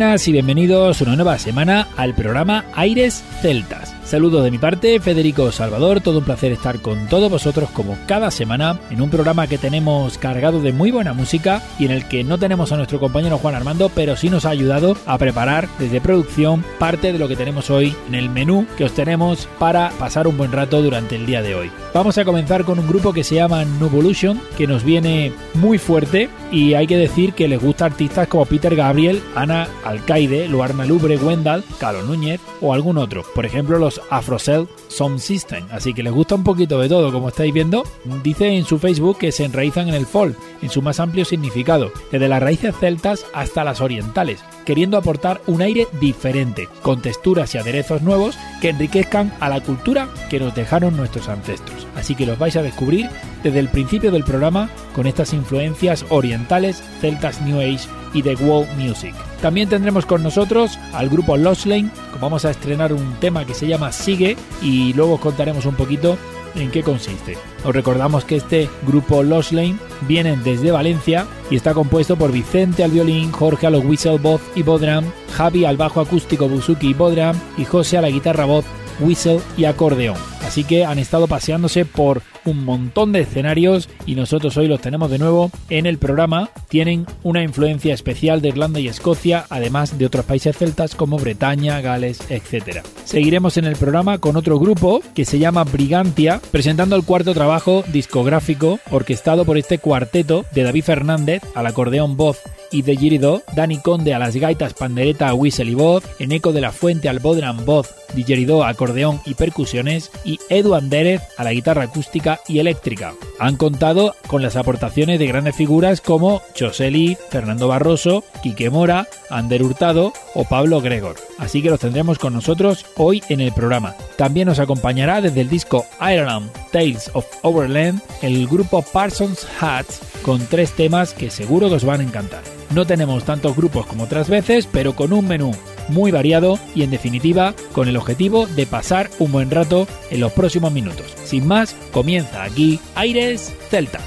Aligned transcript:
Buenas 0.00 0.28
y 0.28 0.32
bienvenidos 0.32 1.02
una 1.02 1.14
nueva 1.14 1.38
semana 1.38 1.86
al 1.98 2.14
programa 2.14 2.64
Aires 2.72 3.22
Celtas. 3.42 3.94
Saludos 4.02 4.42
de 4.42 4.50
mi 4.50 4.56
parte, 4.56 4.98
Federico 4.98 5.52
Salvador, 5.52 6.00
todo 6.00 6.18
un 6.18 6.24
placer 6.24 6.50
estar 6.52 6.80
con 6.80 7.06
todos 7.06 7.30
vosotros 7.30 7.68
como 7.68 7.98
cada 8.06 8.30
semana 8.30 8.80
en 8.90 9.02
un 9.02 9.10
programa 9.10 9.46
que 9.46 9.58
tenemos 9.58 10.16
cargado 10.16 10.62
de 10.62 10.72
muy 10.72 10.90
buena 10.90 11.12
música 11.12 11.62
y 11.78 11.84
en 11.84 11.90
el 11.90 12.08
que 12.08 12.24
no 12.24 12.38
tenemos 12.38 12.72
a 12.72 12.78
nuestro 12.78 12.98
compañero 12.98 13.36
Juan 13.36 13.54
Armando, 13.54 13.90
pero 13.94 14.16
sí 14.16 14.30
nos 14.30 14.46
ha 14.46 14.50
ayudado 14.50 14.96
a 15.04 15.18
preparar 15.18 15.68
desde 15.78 16.00
producción 16.00 16.64
parte 16.78 17.12
de 17.12 17.18
lo 17.18 17.28
que 17.28 17.36
tenemos 17.36 17.68
hoy 17.68 17.94
en 18.08 18.14
el 18.14 18.30
menú 18.30 18.66
que 18.78 18.84
os 18.84 18.94
tenemos 18.94 19.48
para 19.58 19.90
pasar 19.90 20.26
un 20.26 20.38
buen 20.38 20.50
rato 20.50 20.80
durante 20.80 21.14
el 21.14 21.26
día 21.26 21.42
de 21.42 21.54
hoy. 21.54 21.70
Vamos 21.92 22.16
a 22.16 22.24
comenzar 22.24 22.64
con 22.64 22.78
un 22.78 22.88
grupo 22.88 23.12
que 23.12 23.22
se 23.22 23.34
llama 23.34 23.64
Nuvolution, 23.64 24.40
que 24.56 24.66
nos 24.66 24.82
viene 24.82 25.30
muy 25.54 25.76
fuerte 25.76 26.30
y 26.52 26.74
hay 26.74 26.86
que 26.86 26.96
decir 26.96 27.32
que 27.32 27.48
les 27.48 27.60
gusta 27.60 27.84
artistas 27.84 28.28
como 28.28 28.44
Peter 28.44 28.74
Gabriel, 28.74 29.22
Ana 29.34 29.68
Alcaide, 29.84 30.48
Luarna 30.48 30.84
Lubre, 30.84 31.16
Wendell, 31.16 31.64
Carlos 31.78 32.06
Núñez 32.06 32.40
o 32.60 32.74
algún 32.74 32.98
otro. 32.98 33.24
Por 33.34 33.46
ejemplo, 33.46 33.78
los 33.78 34.00
Afrocell 34.10 34.66
Sound 34.88 35.20
System. 35.20 35.66
Así 35.70 35.94
que 35.94 36.02
les 36.02 36.12
gusta 36.12 36.34
un 36.34 36.44
poquito 36.44 36.80
de 36.80 36.88
todo, 36.88 37.12
como 37.12 37.28
estáis 37.28 37.54
viendo. 37.54 37.84
Dice 38.22 38.48
en 38.48 38.64
su 38.64 38.78
Facebook 38.78 39.18
que 39.18 39.32
se 39.32 39.44
enraizan 39.44 39.88
en 39.88 39.94
el 39.94 40.06
folk, 40.06 40.36
en 40.62 40.70
su 40.70 40.82
más 40.82 41.00
amplio 41.00 41.24
significado, 41.24 41.92
desde 42.10 42.28
las 42.28 42.42
raíces 42.42 42.74
celtas 42.78 43.26
hasta 43.32 43.64
las 43.64 43.80
orientales, 43.80 44.44
queriendo 44.64 44.96
aportar 44.96 45.40
un 45.46 45.62
aire 45.62 45.86
diferente, 46.00 46.68
con 46.82 47.00
texturas 47.00 47.54
y 47.54 47.58
aderezos 47.58 48.02
nuevos 48.02 48.36
que 48.60 48.70
enriquezcan 48.70 49.32
a 49.40 49.48
la 49.48 49.60
cultura 49.60 50.08
que 50.28 50.40
nos 50.40 50.54
dejaron 50.54 50.96
nuestros 50.96 51.28
ancestros. 51.28 51.86
Así 51.96 52.14
que 52.14 52.26
los 52.26 52.38
vais 52.38 52.56
a 52.56 52.62
descubrir 52.62 53.08
desde 53.42 53.58
el 53.58 53.68
principio 53.68 54.10
del 54.10 54.24
programa 54.24 54.68
con 54.94 55.06
estas 55.06 55.32
influencias 55.32 56.04
orientales, 56.08 56.82
celtas 57.00 57.40
New 57.42 57.60
Age 57.60 57.88
y 58.12 58.22
de 58.22 58.34
world 58.36 58.70
music. 58.76 59.14
También 59.40 59.68
tendremos 59.68 60.06
con 60.06 60.22
nosotros 60.22 60.78
al 60.92 61.08
grupo 61.08 61.36
Lost 61.36 61.66
Lane, 61.66 61.90
vamos 62.20 62.44
a 62.44 62.50
estrenar 62.50 62.92
un 62.92 63.14
tema 63.20 63.44
que 63.44 63.54
se 63.54 63.66
llama 63.66 63.92
Sigue 63.92 64.36
y 64.62 64.92
luego 64.92 65.14
os 65.14 65.20
contaremos 65.20 65.64
un 65.64 65.74
poquito 65.74 66.18
en 66.54 66.70
qué 66.70 66.82
consiste. 66.82 67.38
Os 67.64 67.74
recordamos 67.74 68.24
que 68.24 68.36
este 68.36 68.68
grupo 68.86 69.22
Lost 69.22 69.52
Lane 69.52 69.76
viene 70.02 70.36
desde 70.36 70.72
Valencia 70.72 71.26
y 71.50 71.56
está 71.56 71.74
compuesto 71.74 72.16
por 72.16 72.32
Vicente 72.32 72.84
al 72.84 72.90
violín, 72.90 73.32
Jorge 73.32 73.66
a 73.66 73.70
los 73.70 73.84
whistle, 73.84 74.18
voz 74.18 74.40
y 74.54 74.62
bodram, 74.62 75.04
Javi 75.32 75.64
al 75.64 75.76
bajo 75.76 76.00
acústico, 76.00 76.48
buzuki 76.48 76.88
y 76.88 76.94
bodram 76.94 77.38
y 77.56 77.64
José 77.64 77.98
a 77.98 78.02
la 78.02 78.10
guitarra, 78.10 78.44
voz, 78.44 78.64
whistle 79.00 79.40
y 79.56 79.64
acordeón. 79.64 80.16
Así 80.46 80.64
que 80.64 80.84
han 80.84 80.98
estado 80.98 81.28
paseándose 81.28 81.84
por 81.84 82.22
un 82.44 82.64
montón 82.64 83.12
de 83.12 83.20
escenarios 83.20 83.88
y 84.06 84.14
nosotros 84.14 84.56
hoy 84.56 84.68
los 84.68 84.80
tenemos 84.80 85.10
de 85.10 85.18
nuevo 85.18 85.50
en 85.68 85.86
el 85.86 85.98
programa. 85.98 86.50
Tienen 86.68 87.06
una 87.22 87.42
influencia 87.42 87.94
especial 87.94 88.40
de 88.40 88.48
Irlanda 88.48 88.80
y 88.80 88.88
Escocia, 88.88 89.46
además 89.50 89.98
de 89.98 90.06
otros 90.06 90.24
países 90.24 90.56
celtas 90.56 90.94
como 90.94 91.18
Bretaña, 91.18 91.80
Gales, 91.80 92.20
etc. 92.30 92.82
Seguiremos 93.04 93.56
en 93.56 93.64
el 93.64 93.76
programa 93.76 94.18
con 94.18 94.36
otro 94.36 94.58
grupo 94.58 95.00
que 95.14 95.24
se 95.24 95.38
llama 95.38 95.64
Brigantia, 95.64 96.40
presentando 96.50 96.96
el 96.96 97.04
cuarto 97.04 97.34
trabajo 97.34 97.84
discográfico 97.92 98.78
orquestado 98.90 99.44
por 99.44 99.58
este 99.58 99.78
cuarteto 99.78 100.44
de 100.54 100.62
David 100.62 100.84
Fernández 100.84 101.42
al 101.54 101.66
acordeón 101.66 102.16
voz 102.16 102.38
y 102.70 102.82
de 102.82 102.96
Giridó, 102.96 103.42
Dani 103.54 103.78
Conde 103.78 104.14
a 104.14 104.18
las 104.18 104.36
gaitas, 104.36 104.74
pandereta, 104.74 105.34
whistle 105.34 105.70
y 105.70 105.74
voz, 105.74 106.04
Eneco 106.18 106.52
de 106.52 106.60
la 106.60 106.72
Fuente 106.72 107.08
al 107.08 107.18
bodram, 107.18 107.64
voz, 107.64 107.94
Digeridó, 108.14 108.64
acordeón 108.64 109.20
y 109.24 109.34
percusiones, 109.34 110.10
y 110.24 110.38
Edu 110.48 110.74
Andérez 110.74 111.22
a 111.36 111.44
la 111.44 111.52
guitarra 111.52 111.84
acústica 111.84 112.29
y 112.46 112.58
eléctrica. 112.60 113.14
Han 113.38 113.56
contado 113.56 114.14
con 114.26 114.42
las 114.42 114.56
aportaciones 114.56 115.18
de 115.18 115.26
grandes 115.26 115.56
figuras 115.56 116.00
como 116.00 116.42
Choseli, 116.54 117.16
Fernando 117.30 117.66
Barroso, 117.66 118.22
Quique 118.42 118.70
Mora, 118.70 119.08
Ander 119.30 119.62
Hurtado 119.62 120.12
o 120.34 120.44
Pablo 120.44 120.80
Gregor. 120.80 121.16
Así 121.38 121.62
que 121.62 121.70
los 121.70 121.80
tendremos 121.80 122.18
con 122.18 122.34
nosotros 122.34 122.86
hoy 122.96 123.22
en 123.28 123.40
el 123.40 123.52
programa. 123.52 123.94
También 124.16 124.46
nos 124.46 124.58
acompañará 124.58 125.20
desde 125.20 125.40
el 125.40 125.48
disco 125.48 125.86
Ireland 126.00 126.50
Tales 126.70 127.10
of 127.14 127.26
Overland 127.42 128.00
el 128.22 128.46
grupo 128.46 128.82
Parsons 128.82 129.46
Hats 129.60 130.00
con 130.22 130.44
tres 130.46 130.72
temas 130.72 131.14
que 131.14 131.30
seguro 131.30 131.68
que 131.68 131.76
os 131.76 131.84
van 131.84 132.00
a 132.00 132.04
encantar. 132.04 132.42
No 132.74 132.86
tenemos 132.86 133.24
tantos 133.24 133.56
grupos 133.56 133.86
como 133.86 134.04
otras 134.04 134.28
veces, 134.28 134.68
pero 134.70 134.94
con 134.94 135.12
un 135.12 135.26
menú 135.26 135.52
muy 135.90 136.10
variado 136.10 136.58
y 136.74 136.82
en 136.82 136.90
definitiva 136.90 137.54
con 137.72 137.88
el 137.88 137.96
objetivo 137.96 138.46
de 138.46 138.66
pasar 138.66 139.10
un 139.18 139.32
buen 139.32 139.50
rato 139.50 139.86
en 140.10 140.20
los 140.20 140.32
próximos 140.32 140.72
minutos. 140.72 141.06
Sin 141.24 141.46
más, 141.46 141.74
comienza 141.92 142.42
aquí 142.42 142.80
Aires 142.94 143.52
Celtas. 143.68 144.02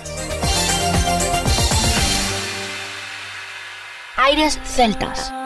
Aires 4.17 4.59
Celtas. 4.63 5.43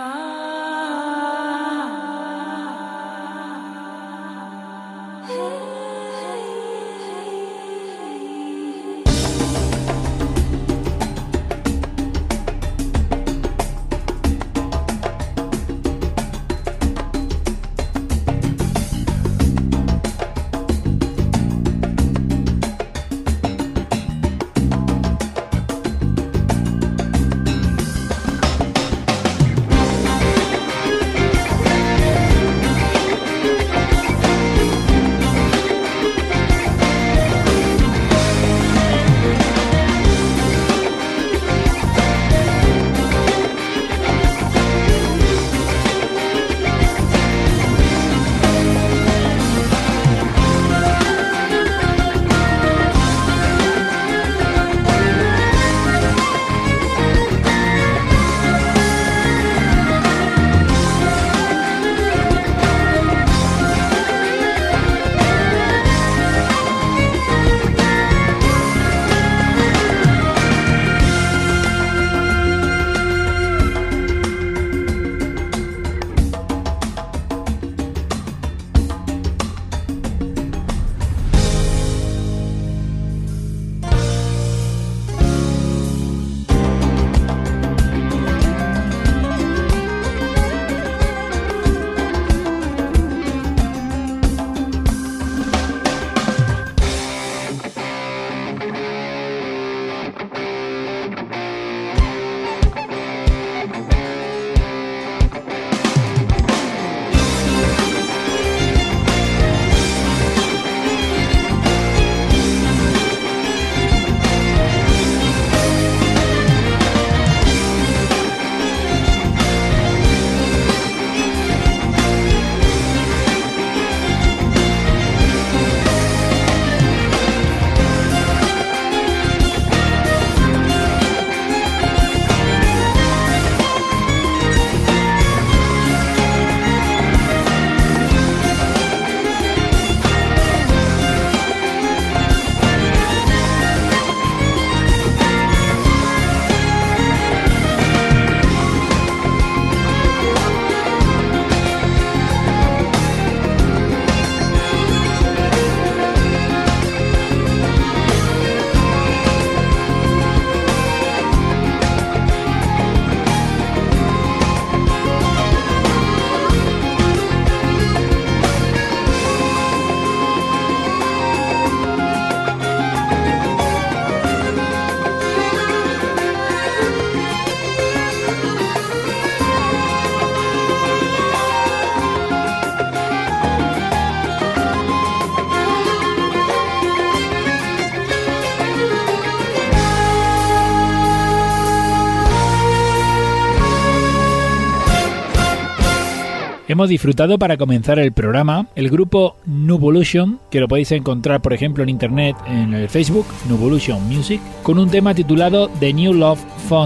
Hemos 196.78 196.90
disfrutado 196.90 197.40
para 197.40 197.58
comenzar 197.58 197.97
el 197.97 198.12
programa 198.12 198.68
el 198.76 198.91
grupo 198.91 199.38
Nuvolution, 199.47 200.40
que 200.52 200.59
lo 200.59 200.68
podéis 200.68 200.91
encontrar 200.91 201.41
por 201.41 201.52
ejemplo 201.52 201.82
en 201.82 201.90
internet 201.90 202.35
en 202.46 202.72
el 202.76 202.88
Facebook, 202.88 203.26
Nuvolution 203.50 204.08
Music, 204.08 204.40
con 204.62 204.78
un 204.78 204.88
tema 204.88 205.16
titulado 205.16 205.70
The 205.79 205.91
New 205.91 206.14
Love 206.14 206.40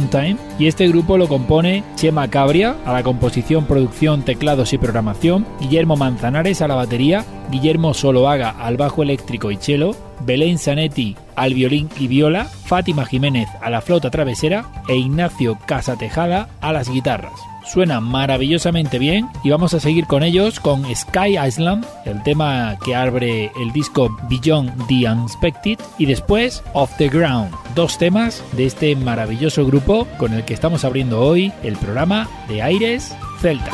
Time 0.09 0.37
y 0.57 0.67
este 0.67 0.87
grupo 0.87 1.17
lo 1.17 1.27
compone 1.27 1.83
Chema 1.97 2.29
Cabria 2.29 2.77
a 2.85 2.93
la 2.93 3.03
composición, 3.03 3.65
producción, 3.65 4.23
teclados 4.23 4.71
y 4.71 4.77
programación, 4.77 5.45
Guillermo 5.59 5.97
Manzanares 5.97 6.61
a 6.61 6.69
la 6.69 6.75
batería, 6.75 7.25
Guillermo 7.51 7.93
Soloaga 7.93 8.51
al 8.51 8.77
bajo 8.77 9.03
eléctrico 9.03 9.51
y 9.51 9.57
cello, 9.57 9.93
Belén 10.25 10.57
Zanetti 10.57 11.17
al 11.35 11.53
violín 11.53 11.89
y 11.99 12.07
viola, 12.07 12.45
Fátima 12.45 13.05
Jiménez 13.05 13.49
a 13.61 13.69
la 13.69 13.81
flauta 13.81 14.09
travesera 14.09 14.71
e 14.87 14.95
Ignacio 14.95 15.57
Casatejada 15.65 16.47
a 16.61 16.71
las 16.71 16.87
guitarras 16.89 17.50
suena 17.71 18.01
maravillosamente 18.01 18.99
bien 18.99 19.29
y 19.43 19.49
vamos 19.49 19.73
a 19.73 19.79
seguir 19.79 20.05
con 20.05 20.23
ellos 20.23 20.59
con 20.59 20.83
Sky 20.93 21.37
Island, 21.39 21.85
el 22.05 22.21
tema 22.23 22.77
que 22.83 22.95
abre 22.95 23.51
el 23.61 23.71
disco 23.71 24.15
Beyond 24.29 24.87
the 24.87 25.09
Unexpected 25.09 25.79
y 25.97 26.05
después 26.05 26.63
Off 26.73 26.91
the 26.97 27.07
Ground, 27.07 27.51
dos 27.73 27.97
temas 27.97 28.43
de 28.57 28.65
este 28.65 28.95
maravilloso 28.97 29.65
grupo 29.65 30.05
con 30.17 30.33
el 30.33 30.43
que 30.43 30.53
estamos 30.53 30.83
abriendo 30.83 31.21
hoy 31.21 31.53
el 31.63 31.77
programa 31.77 32.27
de 32.49 32.61
Aires 32.61 33.15
Celtas. 33.39 33.73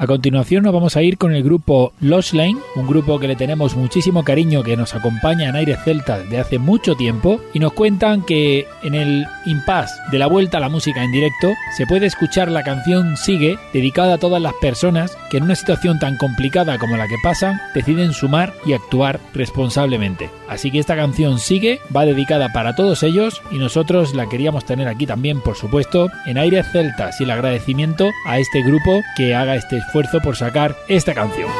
A 0.00 0.06
continuación 0.06 0.62
nos 0.62 0.72
vamos 0.72 0.96
a 0.96 1.02
ir 1.02 1.18
con 1.18 1.34
el 1.34 1.42
grupo 1.42 1.92
Lost 2.00 2.32
Lane, 2.32 2.56
un 2.74 2.86
grupo 2.86 3.18
que 3.18 3.28
le 3.28 3.36
tenemos 3.36 3.76
muchísimo 3.76 4.24
cariño 4.24 4.62
que 4.62 4.74
nos 4.74 4.94
acompaña 4.94 5.50
en 5.50 5.56
Aires 5.56 5.78
Celtas 5.84 6.26
de 6.30 6.38
hace 6.38 6.58
mucho 6.58 6.94
tiempo 6.94 7.38
y 7.52 7.58
nos 7.58 7.74
cuentan 7.74 8.22
que 8.22 8.66
en 8.82 8.94
el 8.94 9.26
impasse 9.44 10.00
de 10.10 10.18
la 10.18 10.26
vuelta 10.26 10.56
a 10.56 10.60
la 10.60 10.70
música 10.70 11.04
en 11.04 11.12
directo 11.12 11.48
se 11.76 11.86
puede 11.86 12.06
escuchar 12.06 12.50
la 12.50 12.62
canción 12.62 13.18
Sigue 13.18 13.58
dedicada 13.74 14.14
a 14.14 14.18
todas 14.18 14.40
las 14.40 14.54
personas 14.54 15.18
que 15.30 15.36
en 15.36 15.42
una 15.42 15.54
situación 15.54 15.98
tan 15.98 16.16
complicada 16.16 16.78
como 16.78 16.96
la 16.96 17.06
que 17.06 17.16
pasan 17.22 17.60
deciden 17.74 18.14
sumar 18.14 18.54
y 18.64 18.72
actuar 18.72 19.20
responsablemente. 19.34 20.30
Así 20.48 20.70
que 20.70 20.78
esta 20.78 20.96
canción 20.96 21.38
Sigue 21.38 21.78
va 21.94 22.06
dedicada 22.06 22.54
para 22.54 22.74
todos 22.74 23.02
ellos 23.02 23.42
y 23.50 23.58
nosotros 23.58 24.14
la 24.14 24.30
queríamos 24.30 24.64
tener 24.64 24.88
aquí 24.88 25.04
también 25.04 25.42
por 25.42 25.56
supuesto 25.56 26.08
en 26.24 26.38
Aires 26.38 26.66
Celtas 26.72 27.20
y 27.20 27.24
el 27.24 27.32
agradecimiento 27.32 28.08
a 28.24 28.38
este 28.38 28.62
grupo 28.62 29.02
que 29.14 29.34
haga 29.34 29.56
este 29.56 29.76
esfuerzo 29.90 30.20
por 30.20 30.36
sacar 30.36 30.76
esta 30.86 31.12
canción. 31.12 31.50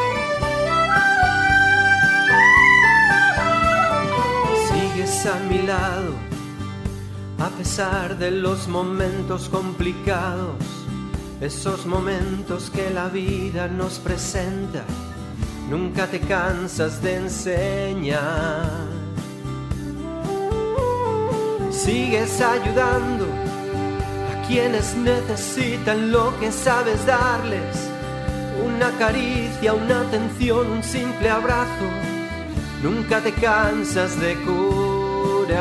Sigues 4.69 5.27
a 5.27 5.35
mi 5.51 5.59
lado, 5.67 6.15
a 7.41 7.49
pesar 7.59 8.17
de 8.19 8.31
los 8.31 8.69
momentos 8.69 9.49
complicados, 9.49 10.55
esos 11.41 11.87
momentos 11.87 12.71
que 12.71 12.91
la 12.91 13.09
vida 13.09 13.67
nos 13.67 13.99
presenta, 13.99 14.85
nunca 15.69 16.07
te 16.07 16.21
cansas 16.21 17.03
de 17.03 17.17
enseñar. 17.17 18.71
Sigues 21.73 22.41
ayudando 22.41 23.27
a 23.27 24.47
quienes 24.47 24.95
necesitan 24.95 26.13
lo 26.13 26.39
que 26.39 26.53
sabes 26.53 27.05
darles 27.05 27.90
una 28.65 28.91
caricia, 28.99 29.75
una 29.75 30.01
atención, 30.01 30.71
un 30.71 30.83
simple 30.83 31.31
abrazo, 31.31 31.87
nunca 32.83 33.21
te 33.21 33.33
cansas 33.33 34.19
de 34.21 34.35
curar. 34.45 35.61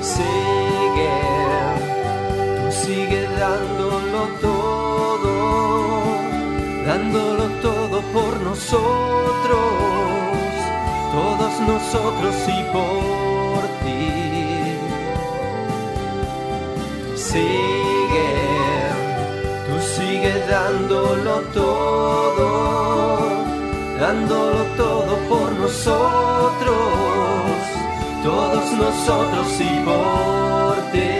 Sigue, 0.00 1.18
tú 2.60 2.72
sigue 2.72 3.28
dándolo 3.38 4.28
todo, 4.40 5.32
dándolo 6.86 7.44
todo 7.62 8.00
por 8.12 8.40
nosotros, 8.40 9.58
todos 11.12 11.60
nosotros 11.60 12.34
y 12.48 12.62
por 12.72 13.62
ti. 13.82 14.06
Sigue 17.16 17.85
dándolo 20.48 21.40
todo, 21.52 23.28
dándolo 24.00 24.64
todo 24.76 25.16
por 25.28 25.52
nosotros, 25.52 26.76
todos 28.22 28.72
nosotros 28.72 29.60
y 29.60 29.84
por 29.84 30.76
ti. 30.92 31.15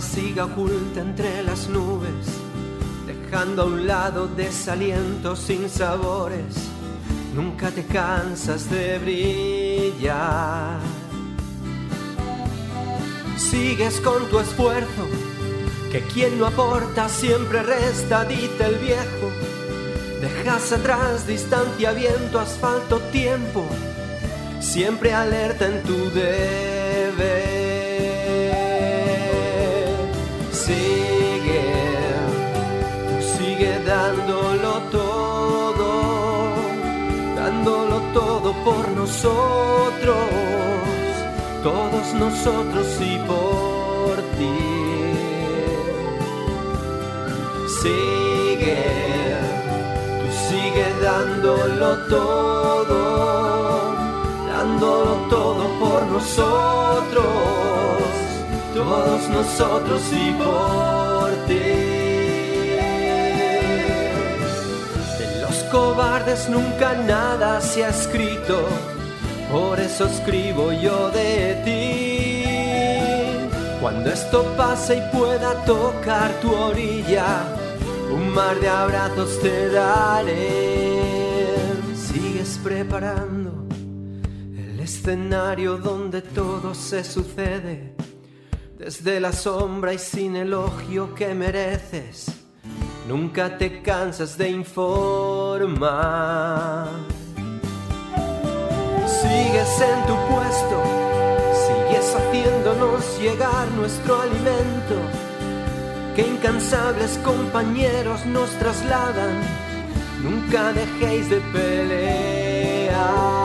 Siga 0.00 0.44
oculta 0.44 1.00
entre 1.00 1.42
las 1.42 1.68
nubes, 1.68 2.26
dejando 3.06 3.62
a 3.62 3.64
un 3.66 3.86
lado 3.86 4.28
desalientos 4.28 5.40
sin 5.40 5.68
sabores. 5.68 6.54
Nunca 7.34 7.70
te 7.70 7.84
cansas 7.84 8.70
de 8.70 8.98
brillar. 8.98 10.78
Sigues 13.36 14.00
con 14.00 14.28
tu 14.28 14.38
esfuerzo, 14.38 15.06
que 15.90 16.00
quien 16.02 16.38
no 16.38 16.46
aporta 16.46 17.08
siempre 17.08 17.62
resta, 17.62 18.24
dice 18.24 18.64
el 18.64 18.76
viejo. 18.76 19.28
Dejas 20.20 20.72
atrás 20.72 21.26
distancia, 21.26 21.92
viento, 21.92 22.38
asfalto, 22.38 23.00
tiempo, 23.12 23.66
siempre 24.60 25.12
alerta 25.12 25.66
en 25.66 25.82
tu 25.82 26.10
deber. 26.10 27.65
Nosotros, 39.06 40.16
todos 41.62 42.06
nosotros 42.14 42.86
y 43.00 43.18
por 43.30 44.16
ti. 44.36 44.58
Sigue, 47.80 48.82
tú 50.18 50.26
sigue 50.48 50.86
dándolo 51.00 51.88
todo, 52.08 52.98
dándolo 54.52 55.12
todo 55.30 55.62
por 55.82 56.02
nosotros, 56.06 57.26
todos 58.74 59.28
nosotros 59.28 60.02
y 60.12 60.32
por 60.32 61.30
ti. 61.46 61.65
Cobardes 65.70 66.48
nunca 66.48 66.94
nada 66.94 67.60
se 67.60 67.84
ha 67.84 67.88
escrito, 67.88 68.66
por 69.50 69.78
eso 69.80 70.06
escribo 70.06 70.72
yo 70.72 71.10
de 71.10 71.62
ti. 71.64 73.38
Cuando 73.80 74.10
esto 74.10 74.44
pase 74.56 74.96
y 74.98 75.16
pueda 75.16 75.64
tocar 75.64 76.32
tu 76.40 76.52
orilla, 76.52 77.44
un 78.12 78.32
mar 78.32 78.58
de 78.60 78.68
abrazos 78.68 79.40
te 79.40 79.68
daré. 79.68 80.98
Sigues 81.94 82.58
preparando 82.62 83.66
el 84.56 84.80
escenario 84.80 85.76
donde 85.78 86.22
todo 86.22 86.74
se 86.74 87.04
sucede, 87.04 87.94
desde 88.78 89.20
la 89.20 89.32
sombra 89.32 89.94
y 89.94 89.98
sin 89.98 90.36
elogio 90.36 91.14
que 91.14 91.34
mereces 91.34 92.35
nunca 93.08 93.56
te 93.56 93.82
cansas 93.82 94.36
de 94.36 94.50
informar. 94.50 95.06
Sigues 99.06 99.80
en 99.80 100.06
tu 100.06 100.14
puesto, 100.30 100.82
sigues 101.66 102.14
haciéndonos 102.14 103.18
llegar 103.20 103.66
nuestro 103.76 104.20
alimento, 104.20 104.96
que 106.14 106.22
incansables 106.22 107.18
compañeros 107.24 108.26
nos 108.26 108.50
trasladan, 108.58 109.40
nunca 110.22 110.72
dejéis 110.72 111.30
de 111.30 111.40
pelear. 111.52 113.35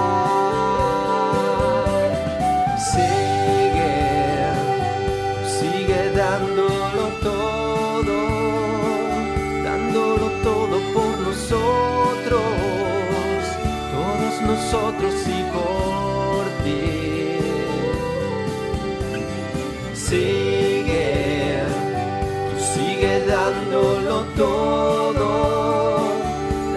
Todo, 24.41 25.27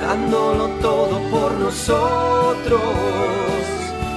dándolo 0.01 0.69
todo 0.83 1.19
por 1.31 1.51
nosotros, 1.53 2.81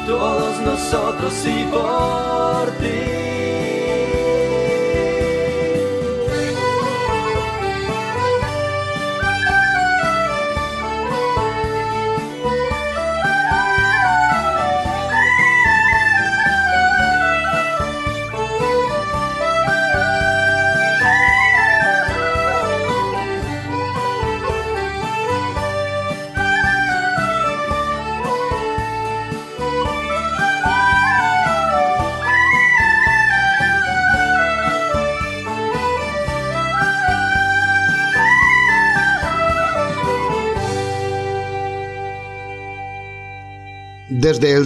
todos 0.06 0.60
nosotros 0.70 1.34
y 1.46 1.64
por 1.66 2.72
ti. 2.82 3.17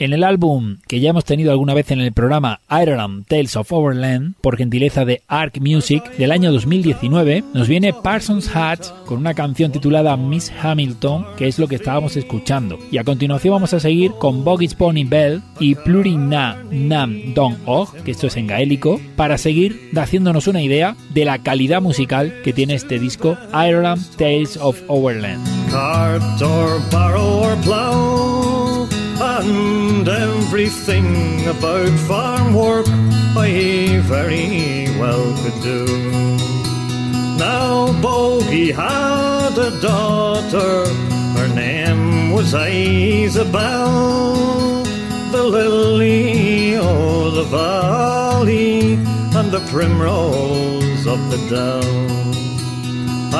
En 0.00 0.12
el 0.12 0.22
álbum 0.22 0.76
que 0.86 1.00
ya 1.00 1.10
hemos 1.10 1.24
tenido 1.24 1.50
alguna 1.50 1.74
vez 1.74 1.90
en 1.90 1.98
el 2.00 2.12
programa 2.12 2.60
Ireland 2.70 3.26
Tales 3.26 3.56
of 3.56 3.72
Overland, 3.72 4.36
por 4.40 4.56
gentileza 4.56 5.04
de 5.04 5.22
Arc 5.26 5.58
Music 5.60 6.08
del 6.16 6.30
año 6.30 6.52
2019, 6.52 7.42
nos 7.52 7.66
viene 7.66 7.92
Parsons 7.92 8.48
Hatch 8.54 8.90
con 9.06 9.18
una 9.18 9.34
canción 9.34 9.72
titulada 9.72 10.16
Miss 10.16 10.52
Hamilton, 10.62 11.26
que 11.36 11.48
es 11.48 11.58
lo 11.58 11.66
que 11.66 11.74
estábamos 11.74 12.16
escuchando. 12.16 12.78
Y 12.92 12.98
a 12.98 13.04
continuación 13.04 13.54
vamos 13.54 13.74
a 13.74 13.80
seguir 13.80 14.12
con 14.20 14.44
Boggis 14.44 14.76
Pony 14.76 15.04
Bell 15.04 15.42
y 15.58 15.74
Plurina 15.74 16.62
Nam 16.70 17.34
Dong 17.34 17.56
Og, 17.66 17.92
que 18.04 18.12
esto 18.12 18.28
es 18.28 18.36
en 18.36 18.46
gaélico, 18.46 19.00
para 19.16 19.36
seguir 19.36 19.90
haciéndonos 19.96 20.46
una 20.46 20.62
idea 20.62 20.94
de 21.12 21.24
la 21.24 21.38
calidad 21.38 21.82
musical 21.82 22.32
que 22.44 22.52
tiene 22.52 22.74
este 22.74 23.00
disco 23.00 23.36
Ireland 23.52 24.00
Tales 24.16 24.58
of 24.58 24.80
Overland. 24.86 25.44
And 29.40 30.08
everything 30.08 31.46
about 31.46 31.88
farm 32.08 32.54
work 32.54 32.86
I 33.36 34.00
very 34.02 34.88
well 34.98 35.32
could 35.42 35.62
do. 35.62 35.84
Now 37.38 37.92
Bogie 38.02 38.72
had 38.72 39.56
a 39.56 39.80
daughter, 39.80 40.88
her 41.38 41.48
name 41.54 42.32
was 42.32 42.52
Isabel, 42.52 43.92
the 45.30 45.44
lily 45.44 46.74
of 46.76 47.34
the 47.34 47.44
valley 47.44 48.94
and 48.94 49.52
the 49.52 49.60
primrose 49.70 51.06
of 51.06 51.20
the 51.30 51.38
dell. 51.48 52.18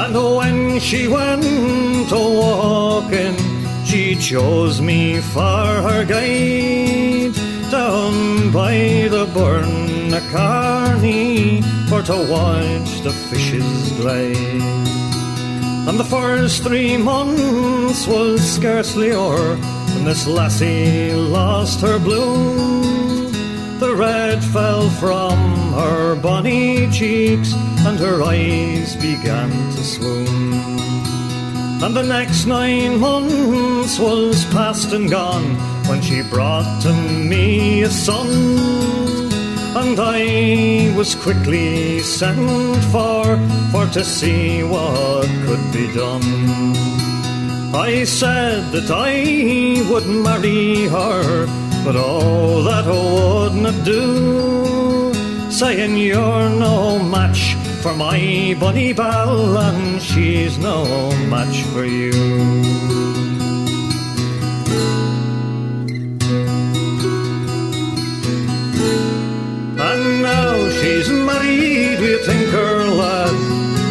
And 0.00 0.14
when 0.36 0.78
she 0.78 1.08
went 1.08 2.12
a 2.12 2.16
walking, 2.16 3.47
she 3.88 4.14
chose 4.16 4.82
me 4.82 5.18
for 5.18 5.66
her 5.88 6.04
guide 6.04 7.32
down 7.70 8.52
by 8.52 9.08
the 9.08 9.26
burn 9.32 10.12
a 10.12 10.20
carney 10.30 11.62
for 11.88 12.02
to 12.02 12.16
watch 12.30 13.00
the 13.00 13.10
fishes 13.30 13.92
glide. 13.92 14.36
And 15.88 15.98
the 15.98 16.04
first 16.04 16.64
three 16.64 16.98
months 16.98 18.06
was 18.06 18.42
scarcely 18.42 19.12
o'er 19.12 19.56
when 19.56 20.04
this 20.04 20.26
lassie 20.26 21.14
lost 21.14 21.80
her 21.80 21.98
bloom. 21.98 23.32
The 23.78 23.94
red 23.96 24.44
fell 24.44 24.90
from 24.90 25.38
her 25.72 26.14
bonny 26.14 26.90
cheeks 26.90 27.54
and 27.86 27.98
her 27.98 28.22
eyes 28.22 28.96
began 28.96 29.48
to 29.48 29.82
swoon. 29.82 30.77
And 31.80 31.94
the 31.94 32.02
next 32.02 32.46
nine 32.46 32.98
months 32.98 34.00
was 34.00 34.44
past 34.46 34.92
and 34.92 35.08
gone 35.08 35.54
when 35.86 36.02
she 36.02 36.22
brought 36.22 36.82
to 36.82 36.92
me 36.92 37.82
a 37.82 37.88
son. 37.88 38.26
And 39.76 39.98
I 40.00 40.92
was 40.96 41.14
quickly 41.14 42.00
sent 42.00 42.82
for, 42.86 43.38
for 43.70 43.86
to 43.92 44.04
see 44.04 44.64
what 44.64 45.28
could 45.46 45.72
be 45.72 45.86
done. 45.94 46.74
I 47.72 48.02
said 48.04 48.72
that 48.72 48.90
I 48.90 49.88
would 49.88 50.06
marry 50.06 50.88
her, 50.88 51.46
but 51.84 51.94
all 51.94 52.64
that 52.64 52.86
I 52.86 52.90
would 52.90 53.54
not 53.54 53.84
do, 53.84 55.12
saying 55.50 55.96
you're 55.96 56.50
no 56.50 56.98
match 56.98 57.57
for 57.82 57.94
my 57.94 58.56
bunny 58.58 58.92
belle, 58.92 59.56
and 59.56 60.02
she's 60.02 60.58
no 60.58 60.84
match 61.28 61.62
for 61.72 61.84
you. 61.84 62.12
And 69.88 70.22
now 70.22 70.68
she's 70.78 71.08
married 71.08 72.00
with 72.00 72.20
a 72.20 72.24
tinker 72.26 72.84
lad 73.00 73.36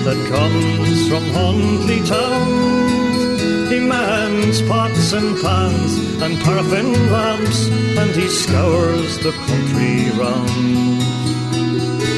that 0.06 0.20
comes 0.34 1.08
from 1.08 1.24
Huntley 1.38 2.02
town. 2.06 3.72
He 3.72 3.80
mans 3.80 4.62
pots 4.64 5.14
and 5.14 5.40
pans 5.42 6.22
and 6.22 6.38
paraffin 6.44 6.92
lamps, 7.12 7.70
and 7.70 8.12
he 8.12 8.28
scours 8.28 9.18
the 9.20 9.32
country 9.32 10.12
round. 10.20 11.07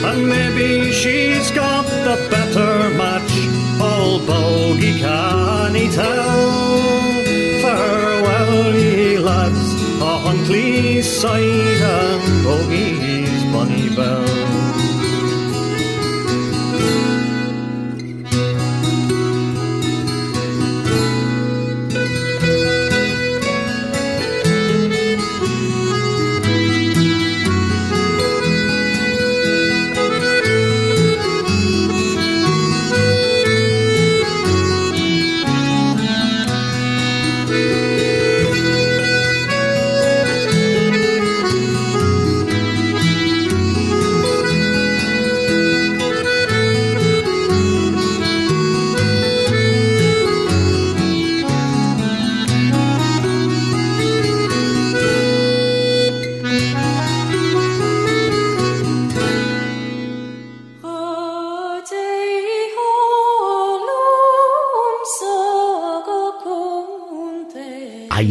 And 0.01 0.27
maybe 0.27 0.91
she's 0.91 1.51
got 1.51 1.85
the 1.85 2.15
better 2.31 2.89
match, 2.97 3.33
all 3.81 4.19
bogey 4.25 4.99
can 4.99 5.75
he 5.75 5.89
tell. 5.89 6.51
Farewell, 7.62 8.75
ye 8.75 9.17
lads, 9.19 9.73
a 10.01 10.17
Huntley 10.25 11.01
side 11.01 11.81
and 11.81 12.43
bogey's 12.43 13.43
bonny 13.51 13.89
bell. 13.95 14.59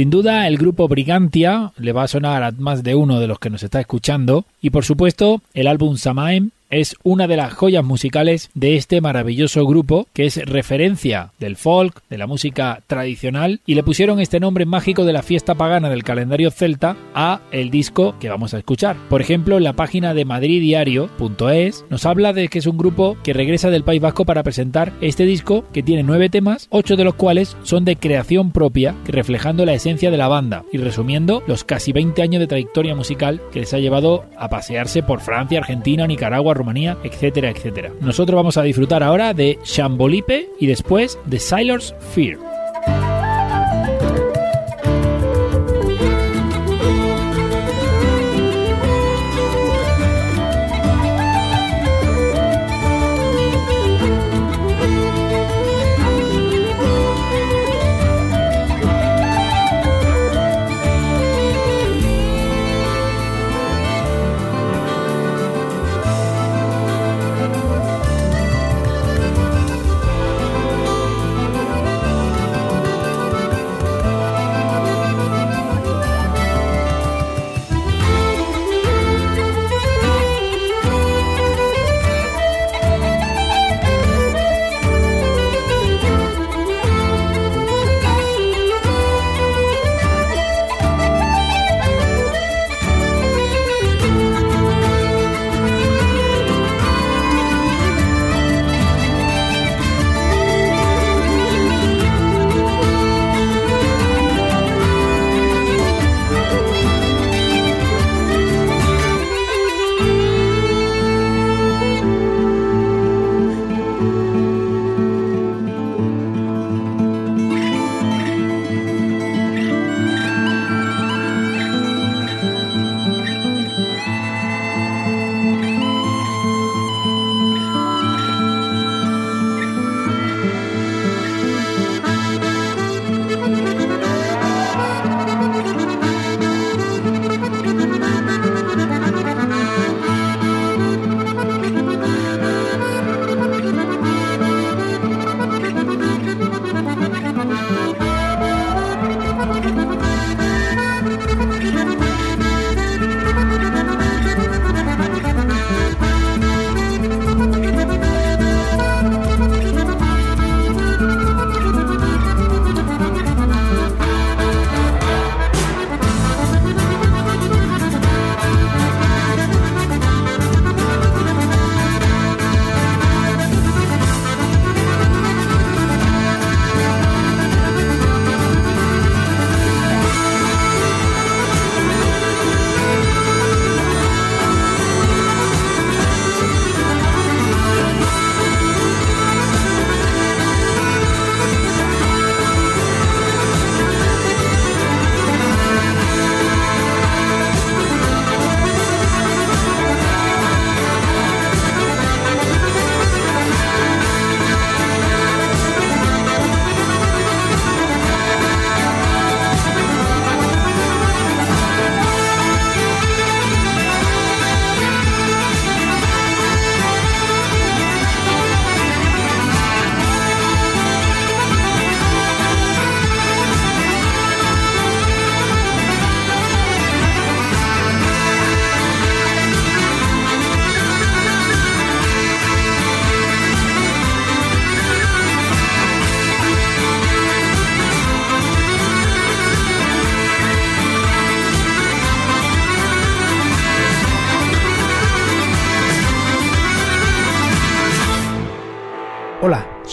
Sin 0.00 0.08
duda, 0.08 0.48
el 0.48 0.56
grupo 0.56 0.88
Brigantia 0.88 1.72
le 1.76 1.92
va 1.92 2.04
a 2.04 2.08
sonar 2.08 2.42
a 2.42 2.52
más 2.52 2.82
de 2.82 2.94
uno 2.94 3.20
de 3.20 3.26
los 3.26 3.38
que 3.38 3.50
nos 3.50 3.62
está 3.62 3.80
escuchando, 3.80 4.46
y 4.62 4.70
por 4.70 4.82
supuesto, 4.82 5.42
el 5.52 5.66
álbum 5.66 5.98
Samaem 5.98 6.52
es 6.70 6.96
una 7.02 7.26
de 7.26 7.36
las 7.36 7.52
joyas 7.52 7.84
musicales 7.84 8.50
de 8.54 8.76
este 8.76 9.00
maravilloso 9.00 9.66
grupo 9.66 10.06
que 10.12 10.26
es 10.26 10.36
referencia 10.44 11.32
del 11.38 11.56
folk, 11.56 12.02
de 12.08 12.18
la 12.18 12.26
música 12.26 12.82
tradicional 12.86 13.60
y 13.66 13.74
le 13.74 13.82
pusieron 13.82 14.20
este 14.20 14.40
nombre 14.40 14.64
mágico 14.64 15.04
de 15.04 15.12
la 15.12 15.22
fiesta 15.22 15.54
pagana 15.54 15.90
del 15.90 16.04
calendario 16.04 16.50
celta 16.50 16.96
a 17.14 17.40
el 17.50 17.70
disco 17.70 18.14
que 18.20 18.28
vamos 18.28 18.54
a 18.54 18.58
escuchar. 18.58 18.96
Por 19.08 19.20
ejemplo, 19.20 19.56
en 19.56 19.64
la 19.64 19.72
página 19.72 20.14
de 20.14 20.24
madriddiario.es 20.24 21.84
nos 21.90 22.06
habla 22.06 22.32
de 22.32 22.48
que 22.48 22.60
es 22.60 22.66
un 22.66 22.78
grupo 22.78 23.16
que 23.22 23.32
regresa 23.32 23.70
del 23.70 23.84
País 23.84 24.00
Vasco 24.00 24.24
para 24.24 24.42
presentar 24.42 24.92
este 25.00 25.24
disco 25.24 25.64
que 25.72 25.82
tiene 25.82 26.02
nueve 26.02 26.30
temas, 26.30 26.68
ocho 26.70 26.96
de 26.96 27.04
los 27.04 27.14
cuales 27.14 27.56
son 27.62 27.84
de 27.84 27.96
creación 27.96 28.52
propia, 28.52 28.94
reflejando 29.06 29.64
la 29.66 29.74
esencia 29.74 30.10
de 30.10 30.16
la 30.16 30.28
banda 30.28 30.64
y 30.72 30.78
resumiendo 30.78 31.42
los 31.46 31.64
casi 31.64 31.92
20 31.92 32.22
años 32.22 32.40
de 32.40 32.46
trayectoria 32.46 32.94
musical 32.94 33.40
que 33.52 33.60
les 33.60 33.74
ha 33.74 33.78
llevado 33.78 34.24
a 34.38 34.48
pasearse 34.48 35.02
por 35.02 35.20
Francia, 35.20 35.58
Argentina, 35.58 36.06
Nicaragua, 36.06 36.54
Rumanía, 36.60 36.96
etcétera, 37.02 37.50
etcétera. 37.50 37.92
Nosotros 38.00 38.36
vamos 38.36 38.56
a 38.56 38.62
disfrutar 38.62 39.02
ahora 39.02 39.34
de 39.34 39.58
Shambolipe 39.64 40.48
y 40.58 40.66
después 40.66 41.18
de 41.26 41.38
Sailor's 41.38 41.94
Fear. 42.14 42.49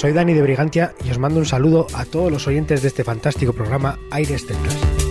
Soy 0.07 0.13
Dani 0.13 0.33
de 0.33 0.41
Brigantia 0.41 0.93
y 1.03 1.11
os 1.11 1.19
mando 1.19 1.37
un 1.37 1.45
saludo 1.45 1.85
a 1.93 2.05
todos 2.05 2.31
los 2.31 2.47
oyentes 2.47 2.81
de 2.81 2.87
este 2.87 3.03
fantástico 3.03 3.51
programa 3.51 3.99
Aires 4.09 4.45
Celtas. 4.45 5.06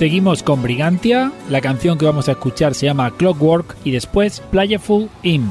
Seguimos 0.00 0.42
con 0.42 0.62
Brigantia, 0.62 1.30
la 1.50 1.60
canción 1.60 1.98
que 1.98 2.06
vamos 2.06 2.26
a 2.30 2.32
escuchar 2.32 2.74
se 2.74 2.86
llama 2.86 3.10
Clockwork 3.10 3.76
y 3.84 3.90
después 3.90 4.40
Playful 4.50 5.10
In. 5.22 5.50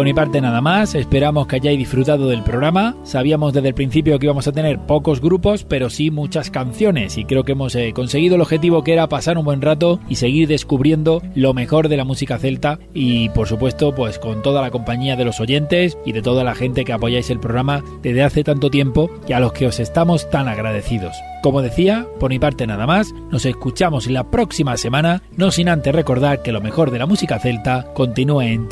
Por 0.00 0.06
mi 0.06 0.14
parte 0.14 0.40
nada 0.40 0.62
más, 0.62 0.94
esperamos 0.94 1.46
que 1.46 1.56
hayáis 1.56 1.78
disfrutado 1.78 2.26
del 2.26 2.42
programa. 2.42 2.96
Sabíamos 3.02 3.52
desde 3.52 3.68
el 3.68 3.74
principio 3.74 4.18
que 4.18 4.24
íbamos 4.24 4.48
a 4.48 4.52
tener 4.52 4.78
pocos 4.78 5.20
grupos, 5.20 5.64
pero 5.64 5.90
sí 5.90 6.10
muchas 6.10 6.50
canciones 6.50 7.18
y 7.18 7.26
creo 7.26 7.44
que 7.44 7.52
hemos 7.52 7.74
eh, 7.74 7.92
conseguido 7.94 8.36
el 8.36 8.40
objetivo 8.40 8.82
que 8.82 8.94
era 8.94 9.10
pasar 9.10 9.36
un 9.36 9.44
buen 9.44 9.60
rato 9.60 10.00
y 10.08 10.14
seguir 10.14 10.48
descubriendo 10.48 11.20
lo 11.34 11.52
mejor 11.52 11.90
de 11.90 11.98
la 11.98 12.06
música 12.06 12.38
celta 12.38 12.78
y 12.94 13.28
por 13.28 13.46
supuesto 13.46 13.94
pues 13.94 14.18
con 14.18 14.40
toda 14.40 14.62
la 14.62 14.70
compañía 14.70 15.16
de 15.16 15.26
los 15.26 15.38
oyentes 15.38 15.98
y 16.06 16.12
de 16.12 16.22
toda 16.22 16.44
la 16.44 16.54
gente 16.54 16.86
que 16.86 16.94
apoyáis 16.94 17.28
el 17.28 17.38
programa 17.38 17.84
desde 18.02 18.22
hace 18.22 18.42
tanto 18.42 18.70
tiempo 18.70 19.10
y 19.28 19.34
a 19.34 19.40
los 19.40 19.52
que 19.52 19.66
os 19.66 19.80
estamos 19.80 20.30
tan 20.30 20.48
agradecidos. 20.48 21.14
Como 21.42 21.62
decía, 21.62 22.06
por 22.18 22.30
mi 22.30 22.38
parte 22.38 22.66
nada 22.66 22.86
más, 22.86 23.14
nos 23.30 23.46
escuchamos 23.46 24.08
la 24.08 24.30
próxima 24.30 24.76
semana, 24.76 25.22
no 25.36 25.50
sin 25.50 25.70
antes 25.70 25.94
recordar 25.94 26.42
que 26.42 26.52
lo 26.52 26.60
mejor 26.60 26.90
de 26.90 26.98
la 26.98 27.06
música 27.06 27.38
celta 27.38 27.86
continúa 27.94 28.46
en 28.46 28.68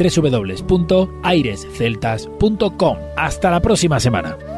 www.airesceltas.com. 1.23 2.97
Hasta 3.16 3.51
la 3.51 3.61
próxima 3.61 4.01
semana. 4.01 4.58